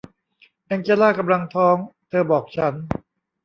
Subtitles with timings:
[0.65, 1.75] แองเจล่ากำลังท้อง
[2.09, 2.73] เธอบอกฉัน